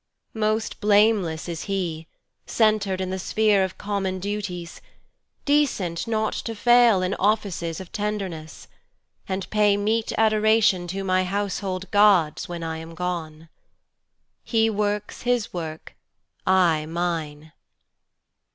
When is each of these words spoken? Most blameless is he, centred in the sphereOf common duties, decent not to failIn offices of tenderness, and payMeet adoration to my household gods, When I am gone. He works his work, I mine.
Most 0.33 0.81
blameless 0.81 1.47
is 1.47 1.65
he, 1.65 2.07
centred 2.47 2.99
in 3.01 3.11
the 3.11 3.19
sphereOf 3.19 3.77
common 3.77 4.17
duties, 4.19 4.81
decent 5.45 6.07
not 6.07 6.33
to 6.33 6.55
failIn 6.55 7.13
offices 7.19 7.79
of 7.79 7.91
tenderness, 7.91 8.67
and 9.29 9.47
payMeet 9.51 10.11
adoration 10.17 10.87
to 10.87 11.03
my 11.03 11.23
household 11.23 11.85
gods, 11.91 12.49
When 12.49 12.63
I 12.63 12.77
am 12.77 12.95
gone. 12.95 13.49
He 14.43 14.71
works 14.71 15.21
his 15.21 15.53
work, 15.53 15.95
I 16.47 16.87
mine. 16.87 17.51